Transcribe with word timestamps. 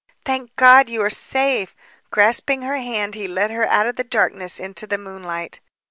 "Thank 0.25 0.55
God! 0.55 0.89
You 0.89 1.03
are 1.03 1.11
safe!" 1.11 1.75
Grasping 2.09 2.63
her 2.63 2.77
hand 2.77 3.13
he 3.13 3.27
led 3.27 3.51
her 3.51 3.67
out 3.67 3.85
of 3.85 3.97
the 3.97 4.03
darkness 4.03 4.59
into 4.59 4.87
the 4.87 4.97
moonlight. 4.97 5.59